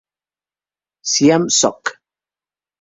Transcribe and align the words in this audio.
Siam 1.11 1.45
Soc. 1.59 1.93